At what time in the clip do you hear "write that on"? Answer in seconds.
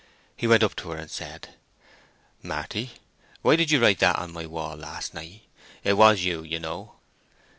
3.79-4.33